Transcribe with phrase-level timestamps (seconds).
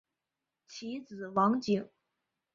[0.67, 1.87] 其子王景。